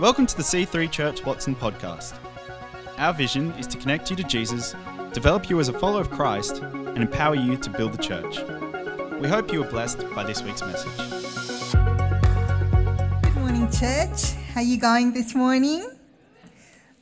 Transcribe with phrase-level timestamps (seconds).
[0.00, 2.14] Welcome to the C3 Church Watson podcast.
[2.98, 4.74] Our vision is to connect you to Jesus,
[5.12, 8.40] develop you as a follower of Christ, and empower you to build the church.
[9.20, 10.90] We hope you are blessed by this week's message.
[13.22, 14.32] Good morning, church.
[14.52, 15.88] How are you going this morning?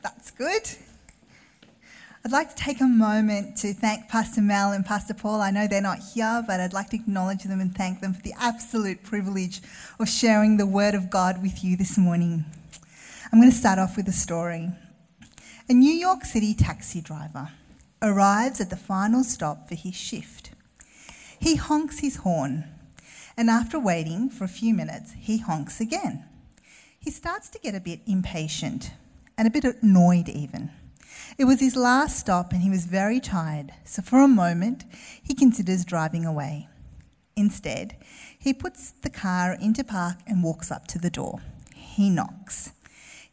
[0.03, 0.61] That's good.
[2.23, 5.41] I'd like to take a moment to thank Pastor Mel and Pastor Paul.
[5.41, 8.21] I know they're not here, but I'd like to acknowledge them and thank them for
[8.21, 9.61] the absolute privilege
[9.99, 12.45] of sharing the Word of God with you this morning.
[13.33, 14.69] I'm going to start off with a story.
[15.67, 17.49] A New York City taxi driver
[17.99, 20.51] arrives at the final stop for his shift.
[21.39, 22.65] He honks his horn,
[23.35, 26.25] and after waiting for a few minutes, he honks again.
[26.99, 28.91] He starts to get a bit impatient
[29.35, 30.69] and a bit annoyed, even.
[31.35, 34.85] It was his last stop and he was very tired, so for a moment
[35.23, 36.67] he considers driving away.
[37.35, 37.97] Instead,
[38.37, 41.39] he puts the car into park and walks up to the door.
[41.73, 42.73] He knocks.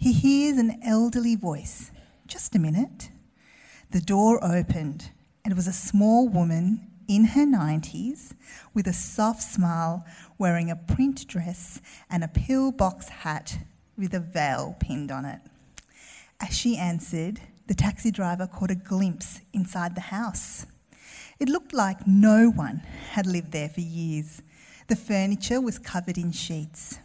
[0.00, 1.90] He hears an elderly voice.
[2.26, 3.10] Just a minute.
[3.90, 5.10] The door opened,
[5.44, 8.32] and it was a small woman in her 90s
[8.72, 10.06] with a soft smile,
[10.38, 13.58] wearing a print dress and a pillbox hat
[13.98, 15.40] with a veil pinned on it.
[16.40, 20.64] As she answered, the taxi driver caught a glimpse inside the house.
[21.38, 22.78] It looked like no one
[23.10, 24.40] had lived there for years.
[24.86, 26.98] The furniture was covered in sheets.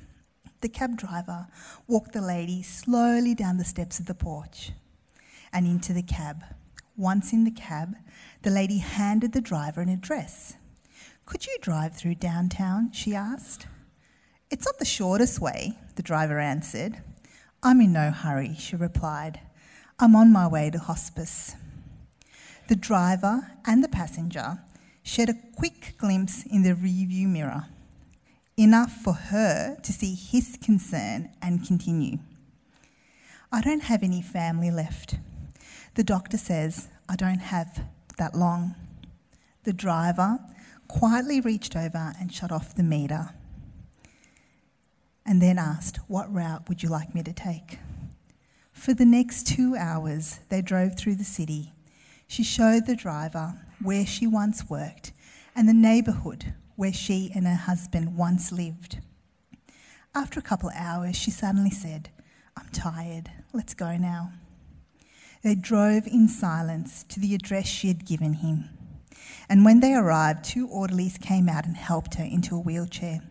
[0.61, 1.47] The cab driver
[1.87, 4.71] walked the lady slowly down the steps of the porch
[5.53, 6.43] and into the cab.
[6.97, 7.95] Once in the cab,
[8.41, 10.55] the lady handed the driver an address.
[11.25, 12.91] Could you drive through downtown?
[12.91, 13.67] she asked.
[14.49, 17.01] It's not the shortest way, the driver answered.
[17.63, 19.39] I'm in no hurry, she replied.
[19.99, 21.55] I'm on my way to hospice.
[22.67, 24.59] The driver and the passenger
[25.03, 27.67] shared a quick glimpse in the rearview mirror,
[28.57, 32.19] enough for her to see his concern and continue.
[33.51, 35.15] I don't have any family left.
[35.95, 37.83] The doctor says I don't have
[38.17, 38.75] that long.
[39.63, 40.39] The driver
[40.87, 43.29] quietly reached over and shut off the meter
[45.25, 47.79] and then asked, What route would you like me to take?
[48.71, 51.73] For the next two hours, they drove through the city.
[52.27, 55.11] She showed the driver where she once worked
[55.55, 58.99] and the neighbourhood where she and her husband once lived.
[60.13, 62.09] After a couple of hours, she suddenly said,
[62.57, 63.31] I'm tired.
[63.53, 64.31] Let's go now.
[65.43, 68.69] They drove in silence to the address she had given him.
[69.49, 73.21] And when they arrived, two orderlies came out and helped her into a wheelchair.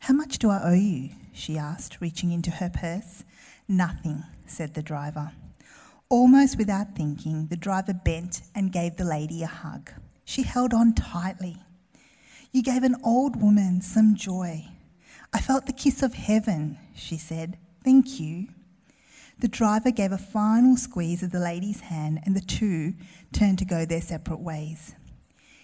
[0.00, 1.10] How much do I owe you?
[1.32, 3.24] she asked, reaching into her purse.
[3.66, 5.32] Nothing, said the driver.
[6.08, 9.90] Almost without thinking, the driver bent and gave the lady a hug.
[10.24, 11.58] She held on tightly.
[12.50, 14.66] You gave an old woman some joy.
[15.32, 17.58] I felt the kiss of heaven, she said.
[17.84, 18.48] Thank you.
[19.40, 22.94] The driver gave a final squeeze of the lady's hand, and the two
[23.32, 24.94] turned to go their separate ways.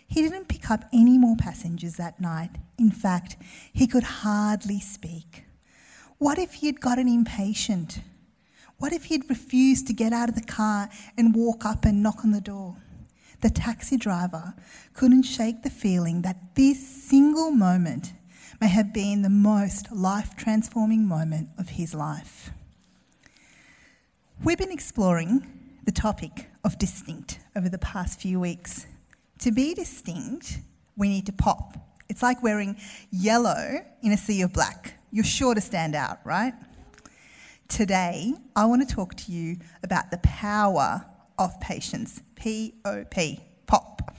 [0.06, 2.50] He didn't pick up any more passengers that night.
[2.78, 3.36] In fact,
[3.72, 5.44] he could hardly speak.
[6.18, 8.00] What if he had gotten impatient?
[8.76, 12.24] What if he'd refused to get out of the car and walk up and knock
[12.24, 12.76] on the door?
[13.44, 14.54] The taxi driver
[14.94, 18.14] couldn't shake the feeling that this single moment
[18.58, 22.52] may have been the most life transforming moment of his life.
[24.42, 25.46] We've been exploring
[25.84, 28.86] the topic of distinct over the past few weeks.
[29.40, 30.60] To be distinct,
[30.96, 31.76] we need to pop.
[32.08, 32.78] It's like wearing
[33.10, 34.94] yellow in a sea of black.
[35.10, 36.54] You're sure to stand out, right?
[37.68, 41.04] Today, I want to talk to you about the power
[41.38, 42.20] of patience.
[42.34, 44.14] P O P, pop.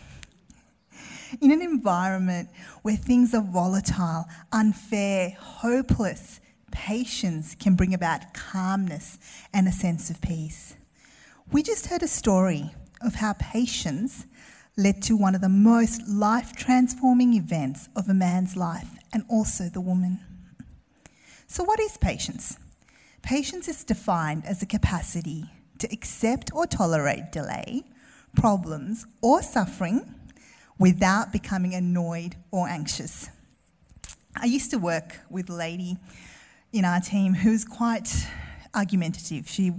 [1.41, 2.49] In an environment
[2.81, 6.39] where things are volatile, unfair, hopeless,
[6.71, 9.17] patience can bring about calmness
[9.53, 10.75] and a sense of peace.
[11.51, 12.71] We just heard a story
[13.01, 14.25] of how patience
[14.77, 19.69] led to one of the most life transforming events of a man's life and also
[19.69, 20.19] the woman.
[21.47, 22.57] So, what is patience?
[23.21, 27.83] Patience is defined as a capacity to accept or tolerate delay,
[28.35, 30.15] problems, or suffering
[30.77, 33.29] without becoming annoyed or anxious.
[34.35, 35.97] I used to work with a lady
[36.73, 38.27] in our team who was quite
[38.73, 39.47] argumentative.
[39.47, 39.71] She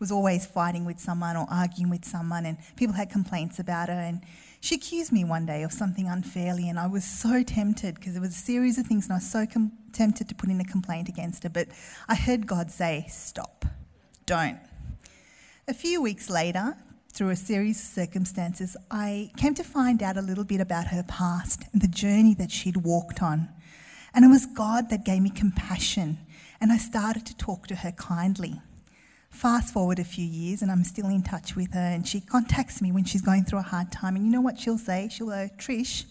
[0.00, 3.94] was always fighting with someone or arguing with someone, and people had complaints about her.
[3.94, 4.22] And
[4.60, 8.22] she accused me one day of something unfairly, and I was so tempted because there
[8.22, 10.64] was a series of things, and I was so com- tempted to put in a
[10.64, 11.48] complaint against her.
[11.48, 11.68] But
[12.08, 13.64] I heard God say, Stop,
[14.26, 14.58] don't.
[15.68, 16.76] A few weeks later,
[17.12, 21.02] through a series of circumstances, I came to find out a little bit about her
[21.02, 23.48] past and the journey that she'd walked on.
[24.14, 26.18] And it was God that gave me compassion
[26.60, 28.60] and I started to talk to her kindly.
[29.30, 32.82] Fast forward a few years, and I'm still in touch with her, and she contacts
[32.82, 34.16] me when she's going through a hard time.
[34.16, 35.08] And you know what she'll say?
[35.10, 36.04] She'll go, Trish,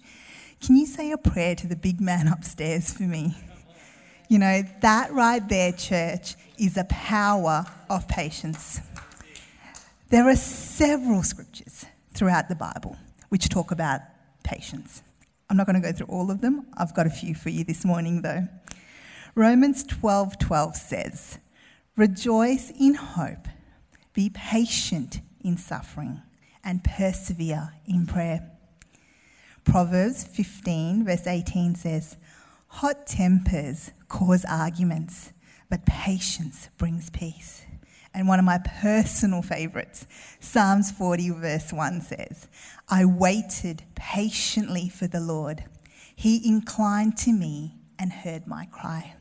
[0.62, 3.36] can you say a prayer to the big man upstairs for me?
[4.28, 8.80] You know, that right there, church, is a power of patience.
[10.10, 11.86] There are several scriptures
[12.16, 12.98] throughout the Bible
[13.30, 14.02] which talk about
[14.44, 15.04] patience.
[15.48, 16.66] I'm not going to go through all of them.
[16.76, 18.48] I've got a few for you this morning though.
[19.36, 21.38] Romans 12:12 12 says,
[21.96, 23.48] "Rejoice in hope,
[24.14, 26.24] be patient in suffering,
[26.64, 28.50] and persevere in prayer."
[29.64, 32.18] Proverbs 15 verse 18 says,
[32.82, 35.34] "Hot tempers cause arguments,
[35.70, 37.68] but patience brings peace."
[38.14, 40.08] And one of my personal favorites,
[40.40, 42.48] Psalms 40, verse 1 says,
[42.90, 45.64] I waited patiently for the Lord.
[46.16, 49.14] He inclined to me and heard my cry.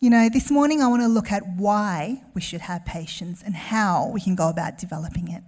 [0.00, 3.56] You know, this morning I want to look at why we should have patience and
[3.56, 5.42] how we can go about developing it.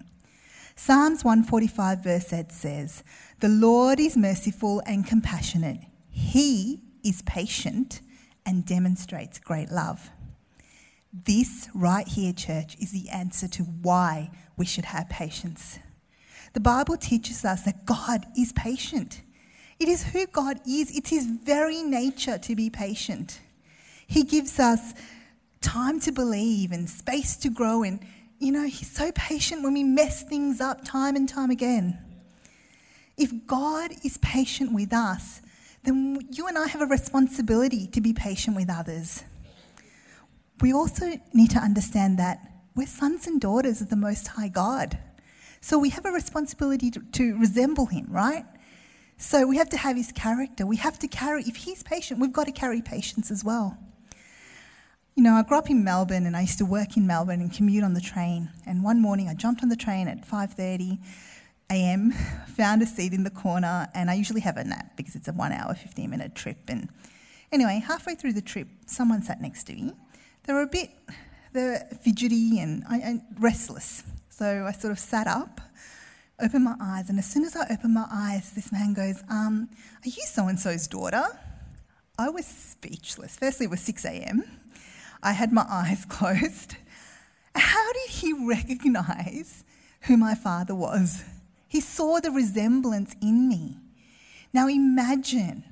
[0.75, 3.05] Psalms 145, verse 8 says,
[3.41, 5.81] The Lord is merciful and compassionate.
[6.09, 8.01] He is patient
[8.47, 10.11] and demonstrates great love.
[11.13, 15.79] This right here, church, is the answer to why we should have patience.
[16.53, 19.23] The Bible teaches us that God is patient.
[19.79, 23.41] It is who God is, it's His very nature to be patient.
[24.07, 24.95] He gives us
[25.61, 28.01] time to believe and space to grow and
[28.41, 31.99] you know, he's so patient when we mess things up time and time again.
[33.19, 35.43] If God is patient with us,
[35.85, 39.25] then you and I have a responsibility to be patient with others
[40.61, 42.39] we also need to understand that
[42.75, 44.99] we're sons and daughters of the Most High God.
[45.61, 48.45] So we have a responsibility to, to, resemble Him, right?
[49.19, 50.67] So we have to have His character.
[50.67, 53.77] We have to carry, if He's patient, we've got to carry patience as well.
[55.15, 57.53] You know, I grew up in Melbourne and I used to work in Melbourne and
[57.53, 58.51] commute on the train.
[58.65, 60.99] And one morning I jumped on the train at 5:30
[61.71, 62.13] a.m.,
[62.57, 65.33] found a seat in the corner, and I usually have a nap because it's a
[65.33, 66.59] one hour, 15 minute trip.
[66.69, 66.89] And
[67.53, 69.93] anyway, halfway through the trip, someone sat next to me
[70.51, 70.91] they were a bit
[71.53, 74.03] they were fidgety and, and restless.
[74.31, 75.61] So I sort of sat up,
[76.41, 79.69] opened my eyes, and as soon as I opened my eyes, this man goes, um,
[80.05, 81.23] Are you so and so's daughter?
[82.19, 83.37] I was speechless.
[83.37, 84.43] Firstly, it was 6 a.m.
[85.23, 86.75] I had my eyes closed.
[87.55, 89.63] How did he recognize
[90.03, 91.23] who my father was?
[91.69, 93.77] He saw the resemblance in me.
[94.53, 95.63] Now imagine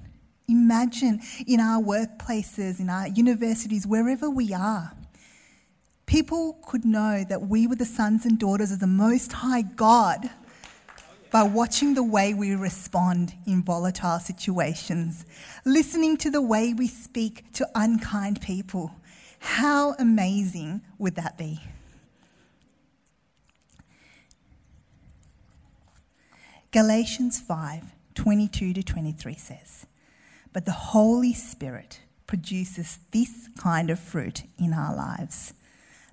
[0.49, 4.93] Imagine in our workplaces, in our universities, wherever we are,
[6.07, 10.31] people could know that we were the sons and daughters of the Most High God
[11.31, 15.27] by watching the way we respond in volatile situations,
[15.67, 18.91] listening to the way we speak to unkind people.
[19.39, 21.61] How amazing would that be?
[26.71, 27.85] Galatians 5
[28.15, 29.87] 22 to 23 says,
[30.53, 35.55] but the Holy Spirit produces this kind of fruit in our lives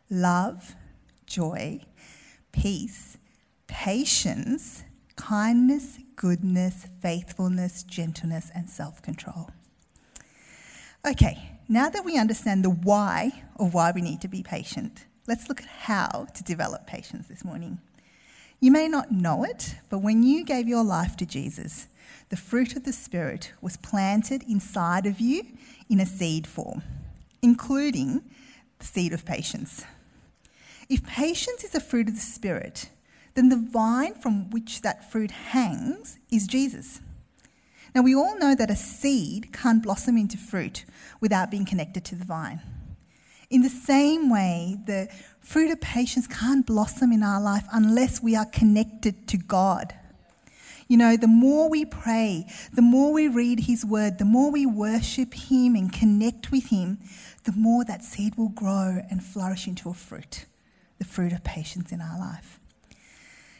[0.10, 0.76] love,
[1.26, 1.82] joy,
[2.52, 3.18] peace,
[3.68, 4.84] patience,
[5.16, 9.50] kindness, goodness, faithfulness, gentleness, and self control.
[11.06, 15.50] Okay, now that we understand the why of why we need to be patient, let's
[15.50, 17.80] look at how to develop patience this morning.
[18.66, 21.86] You may not know it, but when you gave your life to Jesus,
[22.30, 25.44] the fruit of the Spirit was planted inside of you
[25.88, 26.82] in a seed form,
[27.44, 28.24] including
[28.80, 29.86] the seed of patience.
[30.90, 32.90] If patience is a fruit of the Spirit,
[33.36, 37.02] then the vine from which that fruit hangs is Jesus.
[37.94, 40.86] Now, we all know that a seed can't blossom into fruit
[41.22, 42.62] without being connected to the vine.
[43.52, 45.08] In the same way, the
[45.46, 49.94] fruit of patience can't blossom in our life unless we are connected to God.
[50.88, 54.66] You know, the more we pray, the more we read His Word, the more we
[54.66, 57.00] worship Him and connect with Him,
[57.44, 60.46] the more that seed will grow and flourish into a fruit,
[60.98, 62.60] the fruit of patience in our life.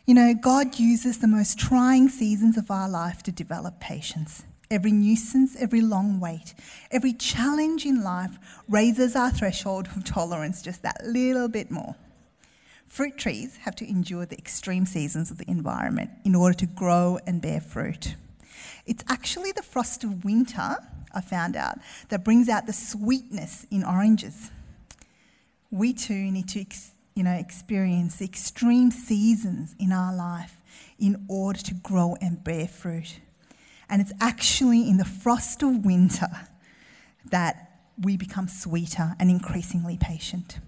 [0.06, 4.44] You know, God uses the most trying seasons of our life to develop patience.
[4.72, 6.56] Every nuisance, every long wait,
[6.92, 11.96] every challenge in life raises our threshold of tolerance just that little bit more.
[12.88, 17.20] Fruit trees have to endure the extreme seasons of the environment in order to grow
[17.28, 18.16] and bear fruit.
[18.86, 20.78] It's actually the frost of winter,
[21.14, 21.78] I found out,
[22.10, 24.50] that brings out the sweetness in oranges.
[25.72, 26.66] We too need to
[27.16, 30.60] you know, experience the extreme seasons in our life
[31.00, 33.20] in order to grow and bear fruit.
[33.90, 36.30] And it's actually in the frost of winter
[37.32, 40.60] that we become sweeter and increasingly patient.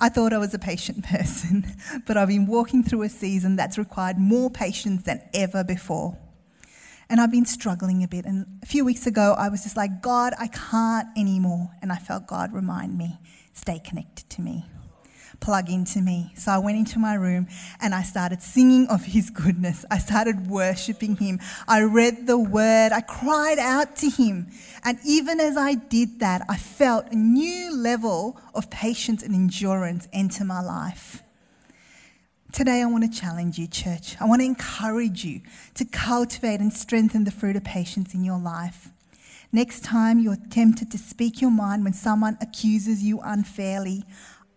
[0.00, 1.66] I thought I was a patient person,
[2.06, 6.16] but I've been walking through a season that's required more patience than ever before.
[7.10, 8.26] And I've been struggling a bit.
[8.26, 11.70] And a few weeks ago, I was just like, God, I can't anymore.
[11.80, 13.18] And I felt God remind me,
[13.54, 14.66] stay connected to me
[15.40, 16.32] plug into me.
[16.36, 17.46] So I went into my room
[17.80, 19.84] and I started singing of his goodness.
[19.90, 21.40] I started worshiping him.
[21.66, 22.92] I read the word.
[22.92, 24.48] I cried out to him.
[24.84, 30.08] And even as I did that, I felt a new level of patience and endurance
[30.12, 31.22] enter my life.
[32.50, 34.16] Today, I want to challenge you, church.
[34.20, 35.42] I want to encourage you
[35.74, 38.88] to cultivate and strengthen the fruit of patience in your life.
[39.52, 44.04] Next time you're tempted to speak your mind when someone accuses you unfairly,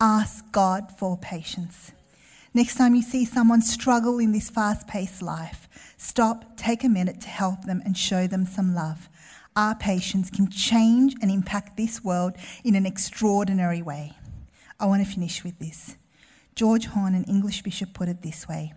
[0.02, 1.92] ask God for patience.
[2.56, 7.22] Next time you see someone struggle in this fast paced life, stop, take a minute
[7.22, 9.08] to help them and show them some love.
[9.56, 14.14] Our patience can change and impact this world in an extraordinary way.
[14.80, 15.98] I want to finish with this.
[16.56, 18.74] George Horne, an English bishop, put it this way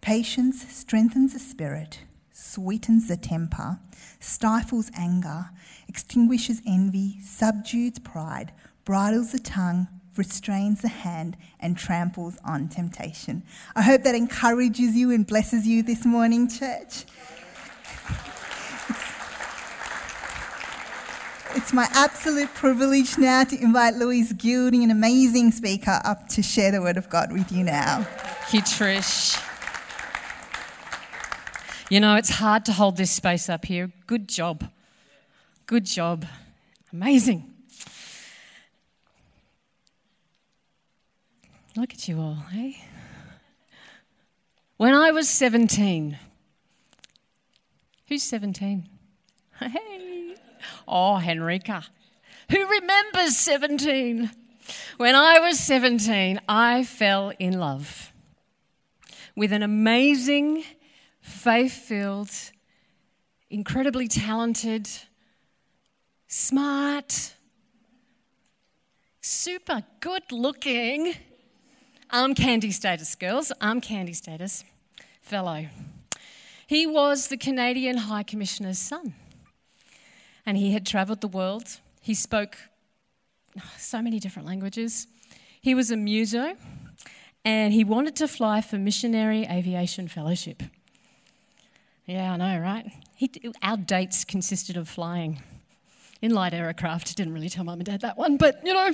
[0.00, 2.00] Patience strengthens the spirit,
[2.30, 3.78] sweetens the temper,
[4.20, 5.50] stifles anger,
[5.86, 8.52] extinguishes envy, subdues pride,
[8.86, 13.42] bridles the tongue, restrains the hand, and tramples on temptation.
[13.74, 17.04] I hope that encourages you and blesses you this morning, church.
[21.54, 26.72] It's my absolute privilege now to invite Louise Gilding, an amazing speaker, up to share
[26.72, 28.04] the word of God with you now.
[28.04, 29.38] Thank you, Trish.
[31.90, 33.92] You know, it's hard to hold this space up here.
[34.06, 34.70] Good job.
[35.66, 36.24] Good job.
[36.90, 37.51] Amazing.
[41.74, 42.84] Look at you all, hey?
[44.76, 46.18] When I was 17,
[48.08, 48.86] who's 17?
[49.58, 50.34] Hey,
[50.86, 51.88] oh, Henrika.
[52.50, 54.30] Who remembers 17?
[54.98, 58.12] When I was 17, I fell in love
[59.34, 60.64] with an amazing,
[61.22, 62.32] faith filled,
[63.48, 64.90] incredibly talented,
[66.26, 67.34] smart,
[69.22, 71.14] super good looking,
[72.12, 74.64] arm candy status, girls, arm candy status
[75.22, 75.66] fellow.
[76.66, 79.14] He was the Canadian High Commissioner's son,
[80.44, 81.80] and he had travelled the world.
[82.00, 82.56] He spoke
[83.58, 85.06] oh, so many different languages.
[85.60, 86.56] He was a muso,
[87.44, 90.62] and he wanted to fly for Missionary Aviation Fellowship.
[92.06, 92.92] Yeah, I know, right?
[93.14, 93.30] He,
[93.62, 95.42] our dates consisted of flying
[96.22, 97.14] in light aircraft.
[97.16, 98.92] Didn't really tell mum and dad that one, but you know.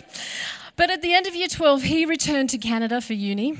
[0.74, 3.58] But at the end of year 12, he returned to Canada for uni.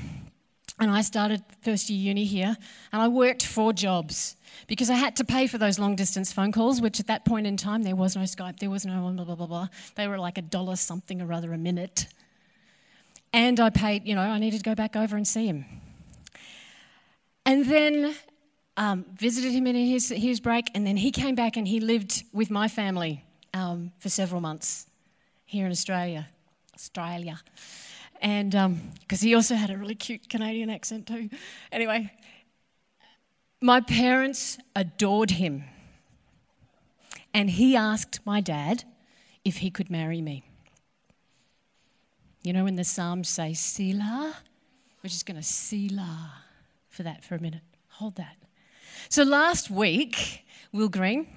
[0.81, 2.55] And I started first year uni here,
[2.93, 6.53] and I worked four jobs because I had to pay for those long distance phone
[6.53, 9.25] calls, which at that point in time there was no Skype, there was no blah,
[9.25, 9.67] blah, blah, blah.
[9.95, 12.07] They were like a dollar something or other a minute.
[13.33, 15.65] And I paid, you know, I needed to go back over and see him.
[17.45, 18.15] And then
[18.77, 22.23] um, visited him in his, his break, and then he came back and he lived
[22.31, 24.87] with my family um, for several months
[25.45, 26.27] here in Australia.
[26.75, 27.39] Australia.
[28.21, 31.29] And because um, he also had a really cute Canadian accent too.
[31.71, 32.11] Anyway,
[33.61, 35.63] my parents adored him.
[37.33, 38.83] And he asked my dad
[39.45, 40.43] if he could marry me.
[42.43, 44.37] You know, when the Psalms say Selah,
[45.03, 46.31] we're just going to Selah
[46.89, 47.61] for that for a minute.
[47.89, 48.37] Hold that.
[49.09, 51.27] So last week, Will Green,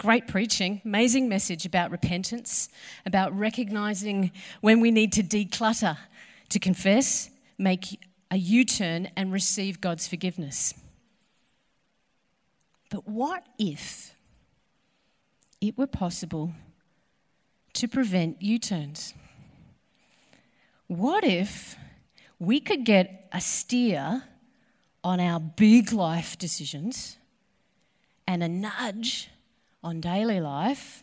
[0.00, 2.70] Great preaching, amazing message about repentance,
[3.04, 5.98] about recognizing when we need to declutter,
[6.48, 7.28] to confess,
[7.58, 10.72] make a U turn, and receive God's forgiveness.
[12.88, 14.14] But what if
[15.60, 16.54] it were possible
[17.74, 19.12] to prevent U turns?
[20.86, 21.76] What if
[22.38, 24.22] we could get a steer
[25.04, 27.18] on our big life decisions
[28.26, 29.28] and a nudge
[29.82, 31.02] on daily life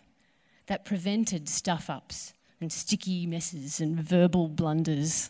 [0.68, 5.30] that prevented stuff ups and sticky messes and verbal blunders.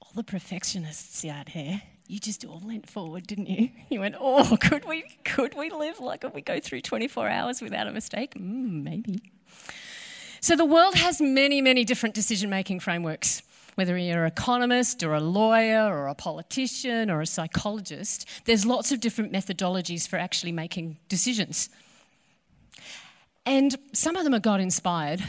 [0.00, 3.70] All the perfectionists out here, you just all leant forward, didn't you?
[3.90, 7.86] You went, "Oh, could we could we live like we go through 24 hours without
[7.86, 8.34] a mistake?
[8.34, 9.22] Mm, maybe."
[10.40, 13.42] So the world has many, many different decision-making frameworks.
[13.74, 18.92] Whether you're an economist or a lawyer or a politician or a psychologist, there's lots
[18.92, 21.68] of different methodologies for actually making decisions.
[23.46, 25.22] And some of them are God inspired,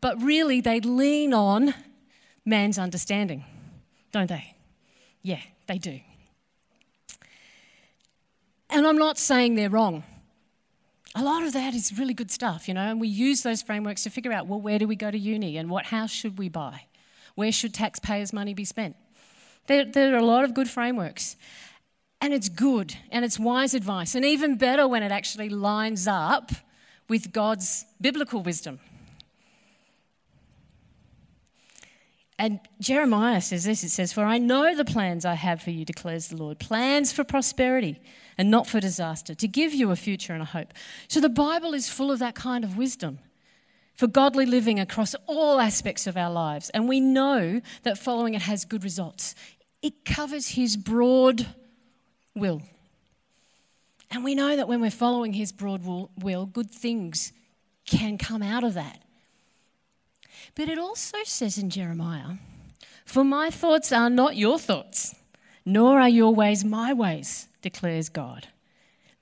[0.00, 1.74] but really they lean on
[2.44, 3.44] man's understanding,
[4.12, 4.54] don't they?
[5.22, 6.00] Yeah, they do.
[8.70, 10.04] And I'm not saying they're wrong.
[11.14, 14.02] A lot of that is really good stuff, you know, and we use those frameworks
[14.04, 16.48] to figure out well, where do we go to uni and what house should we
[16.48, 16.86] buy?
[17.34, 18.96] Where should taxpayers' money be spent?
[19.66, 21.36] There, there are a lot of good frameworks.
[22.20, 26.52] And it's good and it's wise advice, and even better when it actually lines up
[27.08, 28.78] with God's biblical wisdom.
[32.38, 35.84] And Jeremiah says this it says, For I know the plans I have for you,
[35.84, 38.00] declares the Lord plans for prosperity
[38.38, 40.72] and not for disaster, to give you a future and a hope.
[41.08, 43.18] So the Bible is full of that kind of wisdom
[44.02, 46.70] for godly living across all aspects of our lives.
[46.70, 49.36] And we know that following it has good results.
[49.80, 51.46] It covers His broad
[52.34, 52.62] will.
[54.10, 57.32] And we know that when we're following His broad will, good things
[57.86, 59.04] can come out of that.
[60.56, 62.38] But it also says in Jeremiah,
[63.04, 65.14] For my thoughts are not your thoughts,
[65.64, 68.48] nor are your ways my ways, declares God.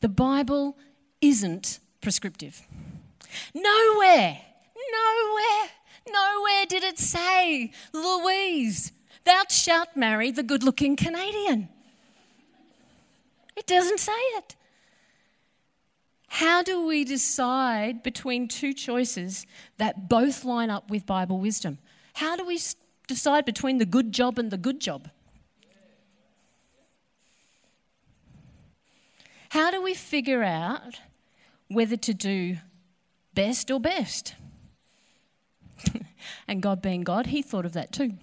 [0.00, 0.78] The Bible
[1.20, 2.62] isn't prescriptive.
[3.54, 4.40] Nowhere,
[4.92, 5.70] nowhere,
[6.08, 8.92] nowhere did it say, Louise,
[9.24, 11.68] thou shalt marry the good looking Canadian.
[13.56, 14.56] It doesn't say it.
[16.28, 19.46] How do we decide between two choices
[19.78, 21.78] that both line up with Bible wisdom?
[22.14, 22.60] How do we
[23.08, 25.10] decide between the good job and the good job?
[29.50, 31.00] How do we figure out
[31.66, 32.58] whether to do
[33.34, 34.36] best or best?
[36.46, 38.14] And God being God, He thought of that too.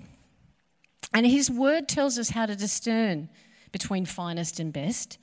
[1.13, 3.29] And His word tells us how to discern
[3.71, 5.17] between finest and best.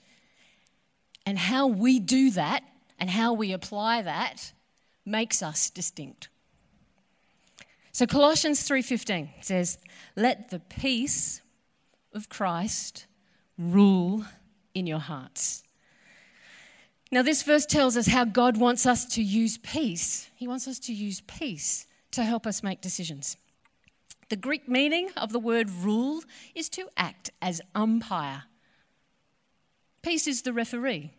[1.27, 2.63] And how we do that
[2.99, 4.53] and how we apply that
[5.05, 6.29] makes us distinct.
[7.93, 9.79] So Colossians 3:15 says,
[10.17, 11.43] "Let the peace
[12.13, 13.07] of Christ
[13.57, 14.27] rule
[14.75, 15.63] in your hearts."
[17.11, 20.31] Now this verse tells us how God wants us to use peace.
[20.35, 23.37] He wants us to use peace to help us make decisions.
[24.29, 26.23] The Greek meaning of the word rule
[26.55, 28.45] is to act as umpire.
[30.03, 31.11] Peace is the referee.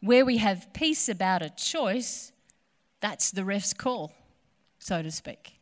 [0.00, 2.32] Where we have peace about a choice,
[3.00, 4.12] that's the ref's call,
[4.78, 5.54] so to speak.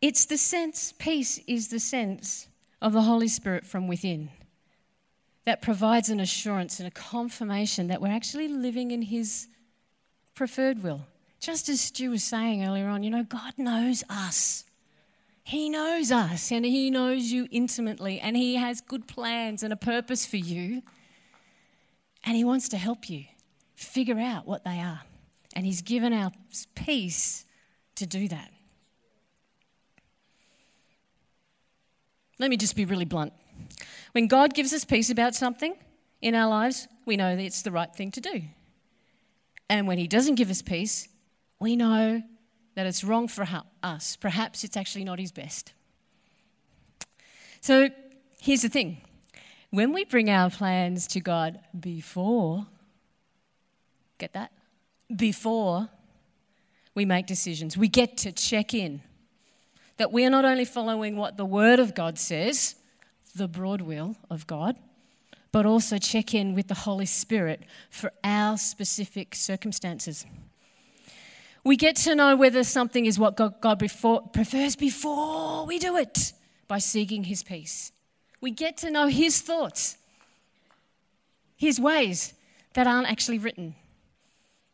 [0.00, 2.48] It's the sense, peace is the sense
[2.82, 4.28] of the Holy Spirit from within
[5.44, 9.48] that provides an assurance and a confirmation that we're actually living in His
[10.34, 11.06] preferred will.
[11.40, 14.64] Just as Stu was saying earlier on, you know, God knows us.
[15.42, 19.76] He knows us and He knows you intimately, and He has good plans and a
[19.76, 20.82] purpose for you.
[22.24, 23.24] And He wants to help you
[23.74, 25.02] figure out what they are.
[25.54, 27.44] And He's given us peace
[27.96, 28.50] to do that.
[32.38, 33.32] Let me just be really blunt.
[34.12, 35.74] When God gives us peace about something
[36.20, 38.42] in our lives, we know that it's the right thing to do.
[39.68, 41.08] And when He doesn't give us peace,
[41.58, 42.22] we know
[42.74, 43.46] that it's wrong for
[43.82, 44.16] us.
[44.16, 45.72] Perhaps it's actually not His best.
[47.60, 47.88] So
[48.40, 48.98] here's the thing
[49.70, 52.66] when we bring our plans to God before,
[54.18, 54.52] get that?
[55.14, 55.88] Before
[56.94, 59.02] we make decisions, we get to check in
[59.96, 62.76] that we are not only following what the Word of God says,
[63.34, 64.76] the broad will of God,
[65.54, 70.26] but also check in with the Holy Spirit for our specific circumstances.
[71.62, 75.96] We get to know whether something is what God, God before, prefers before we do
[75.96, 76.32] it
[76.66, 77.92] by seeking His peace.
[78.40, 79.96] We get to know His thoughts,
[81.56, 82.34] His ways
[82.72, 83.76] that aren't actually written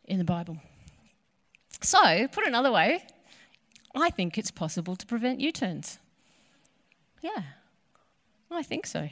[0.05, 0.57] in the Bible.
[1.81, 3.05] So, put another way,
[3.93, 5.99] I think it's possible to prevent U turns.
[7.21, 7.43] Yeah,
[8.49, 9.09] I think so.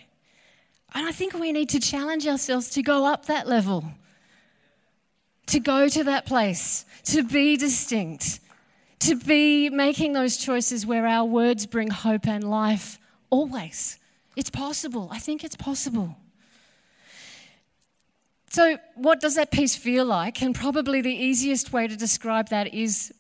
[0.94, 3.84] And I think we need to challenge ourselves to go up that level,
[5.48, 8.40] to go to that place, to be distinct,
[9.00, 13.00] to be making those choices where our words bring hope and life
[13.30, 14.00] always.
[14.36, 15.10] It's possible.
[15.12, 16.16] I think it's possible.
[18.52, 20.42] So, what does that peace feel like?
[20.42, 23.14] And probably the easiest way to describe that is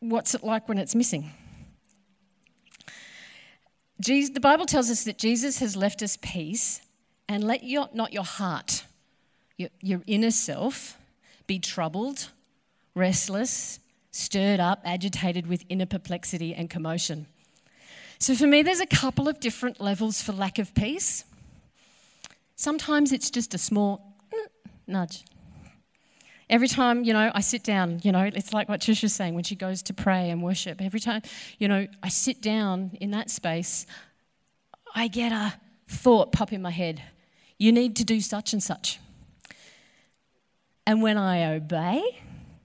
[0.00, 1.30] what's it like when it's missing?
[4.00, 6.80] Jesus, the Bible tells us that Jesus has left us peace
[7.28, 8.84] and let your, not your heart,
[9.56, 10.98] your, your inner self,
[11.46, 12.30] be troubled,
[12.94, 17.26] restless, stirred up, agitated with inner perplexity and commotion.
[18.18, 21.24] So for me, there's a couple of different levels for lack of peace.
[22.56, 24.46] Sometimes it's just a small mm,
[24.86, 25.24] nudge.
[26.48, 29.34] Every time, you know, I sit down, you know, it's like what Trish was saying
[29.34, 30.80] when she goes to pray and worship.
[30.80, 31.22] Every time,
[31.58, 33.86] you know, I sit down in that space,
[34.94, 35.54] I get a
[35.88, 37.02] thought pop in my head.
[37.58, 38.98] You need to do such and such.
[40.86, 42.22] And when I obey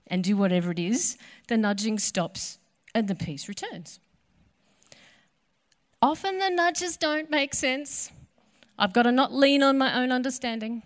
[0.08, 2.58] and do whatever it is, the nudging stops
[2.94, 4.00] and the peace returns.
[6.02, 8.12] Often the nudges don't make sense.
[8.78, 10.82] I've got to not lean on my own understanding.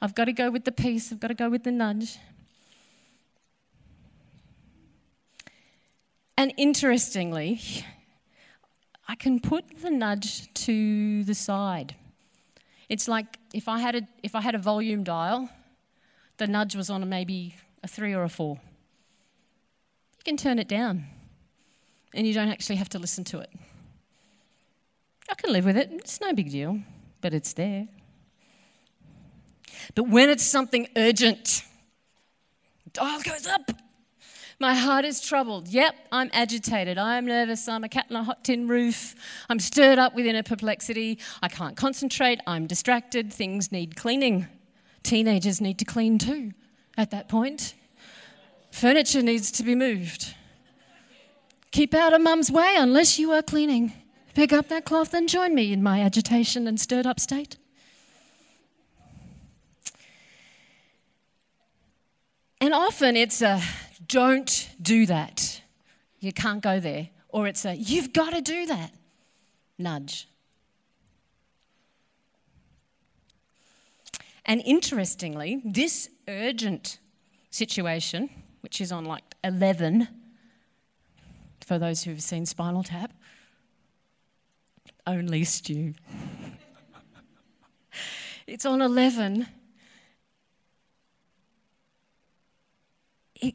[0.00, 2.18] I've got to go with the peace, I've got to go with the nudge.
[6.38, 7.60] And interestingly,
[9.06, 11.96] I can put the nudge to the side.
[12.90, 15.48] It's like if I had a, if I had a volume dial,
[16.38, 18.58] the nudge was on maybe a three or a four.
[20.18, 21.04] You can turn it down
[22.12, 23.50] and you don't actually have to listen to it.
[25.30, 26.80] I can live with it, it's no big deal,
[27.20, 27.86] but it's there.
[29.94, 31.62] But when it's something urgent,
[32.92, 33.70] dial goes up.
[34.60, 35.68] My heart is troubled.
[35.68, 36.98] Yep, I'm agitated.
[36.98, 37.66] I'm nervous.
[37.66, 39.14] I'm a cat on a hot tin roof.
[39.48, 41.18] I'm stirred up within a perplexity.
[41.42, 42.40] I can't concentrate.
[42.46, 43.32] I'm distracted.
[43.32, 44.48] Things need cleaning.
[45.02, 46.52] Teenagers need to clean too
[46.98, 47.72] at that point.
[48.70, 50.34] Furniture needs to be moved.
[51.70, 53.94] Keep out of mum's way unless you are cleaning.
[54.34, 57.56] Pick up that cloth and join me in my agitation and stirred up state.
[62.60, 63.62] And often it's a
[64.10, 65.62] don't do that.
[66.18, 67.08] You can't go there.
[67.28, 68.92] Or it's a you've got to do that.
[69.78, 70.28] Nudge.
[74.44, 76.98] And interestingly, this urgent
[77.50, 78.28] situation,
[78.62, 80.08] which is on like 11,
[81.64, 83.12] for those who've seen Spinal Tap,
[85.06, 85.94] only Stu.
[88.48, 89.46] it's on 11
[93.40, 93.54] it,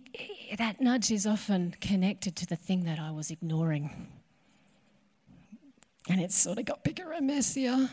[0.57, 4.07] that nudge is often connected to the thing that I was ignoring.
[6.09, 7.89] And it's sort of got bigger and messier.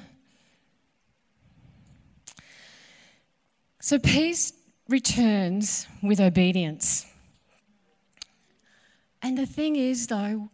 [3.81, 4.53] So peace
[4.89, 7.07] returns with obedience.
[9.23, 10.51] And the thing is, though,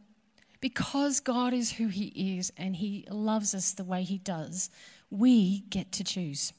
[0.61, 4.71] because God is who He is and He loves us the way He does,
[5.11, 6.53] we get to choose.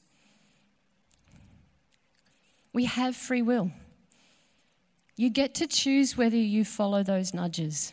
[2.72, 3.70] We have free will.
[5.20, 7.92] You get to choose whether you follow those nudges.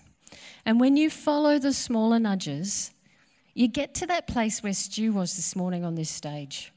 [0.66, 2.92] And when you follow the smaller nudges,
[3.54, 6.72] you get to that place where Stu was this morning on this stage,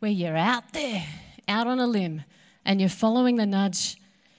[0.00, 1.06] where you're out there,
[1.46, 2.24] out on a limb,
[2.64, 3.96] and you're following the nudge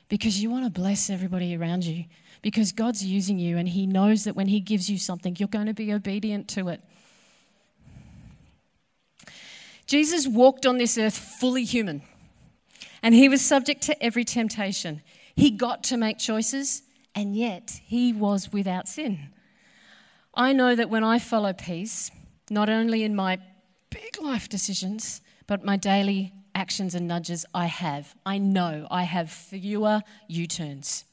[0.10, 2.04] because you want to bless everybody around you,
[2.42, 5.68] because God's using you and He knows that when He gives you something, you're going
[5.68, 6.82] to be obedient to it.
[9.86, 12.02] Jesus walked on this earth fully human,
[13.02, 15.02] and He was subject to every temptation.
[15.36, 16.84] He got to make choices,
[17.16, 19.30] and yet he was without sin.
[20.34, 22.12] I know that when I follow peace,
[22.50, 23.40] not only in my
[23.90, 28.16] big life decisions, but my daily actions and nudges, I have.
[28.26, 31.06] I know I have fewer U turns.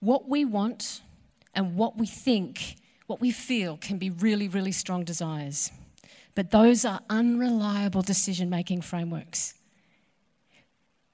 [0.00, 1.02] What we want
[1.54, 2.76] and what we think,
[3.06, 5.70] what we feel, can be really, really strong desires.
[6.34, 9.54] But those are unreliable decision making frameworks.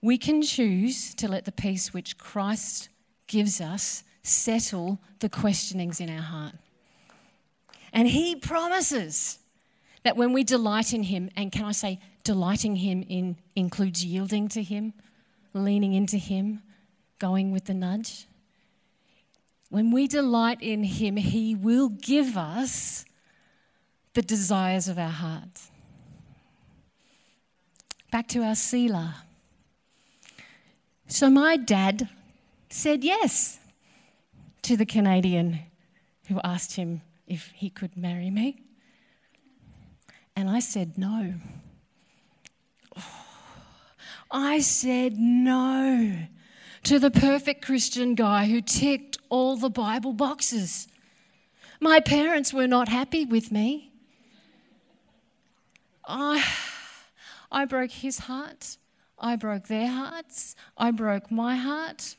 [0.01, 2.89] We can choose to let the peace which Christ
[3.27, 6.55] gives us settle the questionings in our heart.
[7.93, 9.39] And He promises
[10.05, 14.49] that when we delight in Him, and can I say, delighting Him in, includes yielding
[14.49, 14.93] to Him,
[15.53, 16.63] leaning into Him,
[17.19, 18.27] going with the nudge.
[19.71, 23.05] When we delight in Him, He will give us
[24.15, 25.71] the desires of our hearts.
[28.11, 29.25] Back to our Selah.
[31.11, 32.11] So my dad
[32.69, 33.59] said yes
[34.61, 35.61] to the Canadian
[36.29, 38.61] who asked him if he could marry me.
[40.37, 41.35] And I said no.
[44.31, 46.27] I said no
[46.83, 50.89] to the perfect Christian guy who ticked all the Bible boxes.
[51.81, 53.93] My parents were not happy with me.
[56.05, 56.45] I,
[57.51, 58.77] I broke his heart.
[59.21, 60.55] I broke their hearts.
[60.77, 62.17] I broke my heart.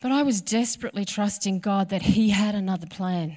[0.00, 3.36] But I was desperately trusting God that He had another plan.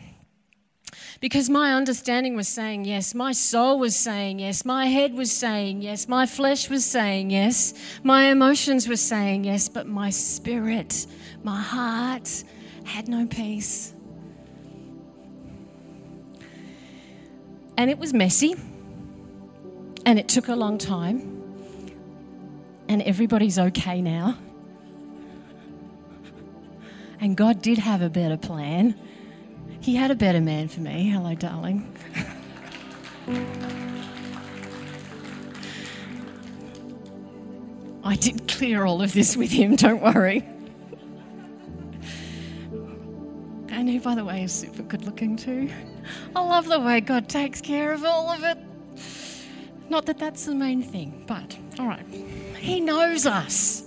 [1.21, 5.81] Because my understanding was saying yes, my soul was saying yes, my head was saying
[5.81, 11.05] yes, my flesh was saying yes, my emotions were saying yes, but my spirit,
[11.43, 12.43] my heart
[12.85, 13.93] had no peace.
[17.77, 18.55] And it was messy,
[20.05, 21.28] and it took a long time
[22.89, 24.35] and everybody's okay now.
[27.21, 28.99] And God did have a better plan.
[29.79, 31.09] He had a better man for me.
[31.09, 31.95] Hello, darling.
[38.03, 40.43] I did clear all of this with him, don't worry.
[43.69, 45.69] And he, by the way, is super good looking too.
[46.35, 48.57] I love the way God takes care of all of it.
[49.89, 52.05] Not that that's the main thing, but all right.
[52.69, 53.83] He knows us.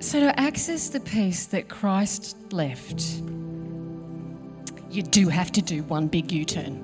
[0.00, 3.00] So, to access the peace that Christ left,
[4.90, 6.80] you do have to do one big U turn.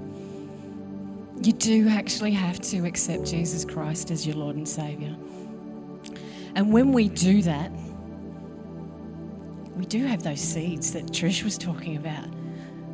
[1.43, 5.17] You do actually have to accept Jesus Christ as your Lord and Saviour.
[6.55, 7.73] And when we do that,
[9.75, 12.29] we do have those seeds that Trish was talking about.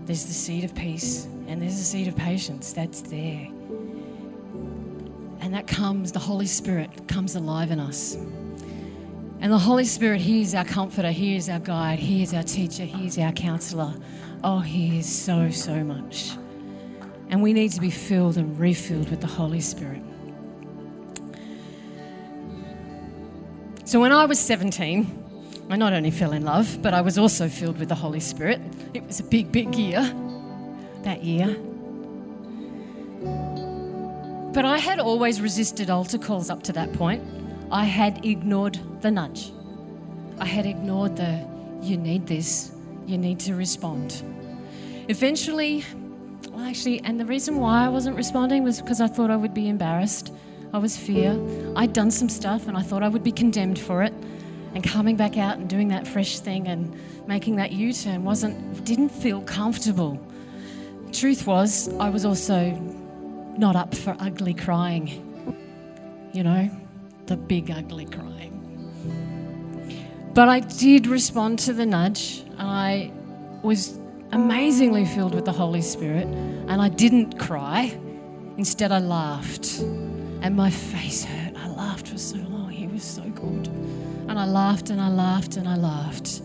[0.07, 2.73] There's the seed of peace and there's the seed of patience.
[2.73, 3.49] That's there.
[5.45, 8.15] And that comes, the Holy Spirit comes alive in us.
[9.41, 12.43] And the Holy Spirit, He is our comforter, He is our guide, He is our
[12.43, 13.93] teacher, He is our counselor.
[14.43, 16.31] Oh, He is so, so much.
[17.29, 20.01] And we need to be filled and refilled with the Holy Spirit.
[23.85, 27.51] So when I was 17, I not only fell in love, but I was also
[27.51, 28.63] filled with the Holy Spirit.
[28.95, 30.01] It was a big, big year
[31.03, 31.55] that year.
[34.55, 37.25] But I had always resisted altar calls up to that point.
[37.73, 39.51] I had ignored the nudge.
[40.39, 41.45] I had ignored the,
[41.83, 42.71] you need this,
[43.05, 44.23] you need to respond.
[45.09, 45.85] Eventually,
[46.53, 49.55] well, actually, and the reason why I wasn't responding was because I thought I would
[49.55, 50.33] be embarrassed.
[50.73, 51.37] I was fear.
[51.75, 54.15] I'd done some stuff and I thought I would be condemned for it.
[54.77, 58.85] And coming back out and doing that fresh thing and making that U turn wasn't,
[58.85, 60.25] didn't feel comfortable.
[61.11, 62.71] Truth was, I was also
[63.59, 65.21] not up for ugly crying.
[66.33, 66.71] You know,
[67.27, 68.51] the big ugly crying.
[70.35, 72.45] But I did respond to the nudge.
[72.59, 73.13] I
[73.63, 73.99] was
[74.33, 77.97] amazingly filled with the Holy Spirit and I didn't cry.
[78.57, 81.57] Instead, I laughed and my face hurt.
[81.57, 82.71] I laughed for so long.
[82.71, 83.69] He was so good.
[84.29, 86.43] And I laughed and I laughed and I laughed.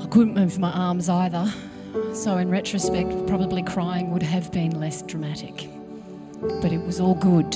[0.00, 1.52] I couldn't move my arms either.
[2.14, 5.68] So, in retrospect, probably crying would have been less dramatic.
[6.60, 7.54] But it was all good.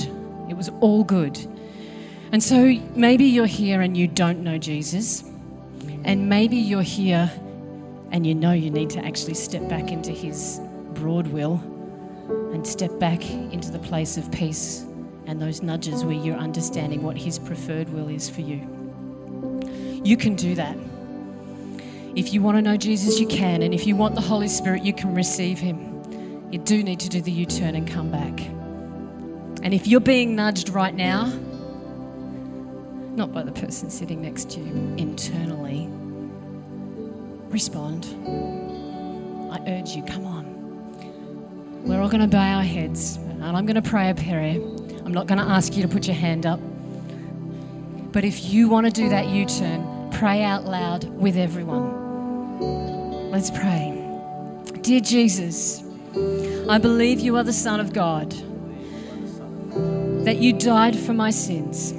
[0.49, 1.37] It was all good.
[2.31, 5.23] And so, maybe you're here and you don't know Jesus.
[6.03, 7.31] And maybe you're here
[8.11, 10.59] and you know you need to actually step back into His
[10.93, 11.55] broad will
[12.53, 14.85] and step back into the place of peace
[15.25, 18.61] and those nudges where you're understanding what His preferred will is for you.
[20.03, 20.77] You can do that.
[22.15, 23.61] If you want to know Jesus, you can.
[23.61, 26.47] And if you want the Holy Spirit, you can receive Him.
[26.51, 28.56] You do need to do the U turn and come back.
[29.63, 31.25] And if you're being nudged right now,
[33.15, 35.89] not by the person sitting next to you internally,
[37.49, 38.05] respond.
[39.51, 40.45] I urge you, come on.
[41.83, 44.59] We're all going to bow our heads and I'm going to pray a prayer.
[45.05, 46.59] I'm not going to ask you to put your hand up.
[48.11, 53.31] But if you want to do that U turn, pray out loud with everyone.
[53.31, 53.93] Let's pray.
[54.81, 55.83] Dear Jesus,
[56.67, 58.33] I believe you are the Son of God,
[60.27, 61.93] that you died for my sins.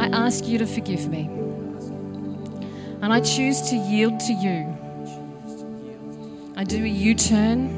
[0.00, 1.26] I ask you to forgive me.
[3.02, 4.64] And I choose to yield to you.
[6.56, 7.68] I do a U turn.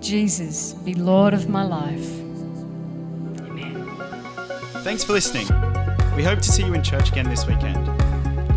[0.00, 2.08] Jesus, be Lord of my life.
[3.48, 3.84] Amen.
[4.84, 5.48] Thanks for listening.
[6.14, 7.84] We hope to see you in church again this weekend.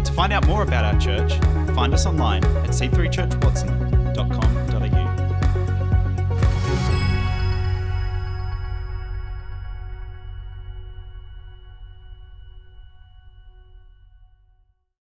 [0.05, 1.33] To find out more about our church,
[1.73, 3.76] find us online at C3 Church Watson